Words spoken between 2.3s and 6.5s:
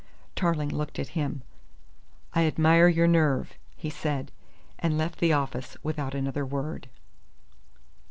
"I admire your nerve," he said, and left the office without another